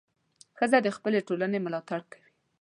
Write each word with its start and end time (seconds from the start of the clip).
ښځه 0.57 0.77
د 0.81 0.87
خپلې 0.97 1.19
ټولنې 1.27 1.59
ملاتړ 1.65 1.99
کوي. 2.11 2.31